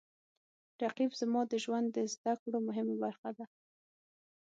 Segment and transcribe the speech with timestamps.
[0.83, 3.45] رقیب زما د ژوند د زده کړو مهمه برخه ده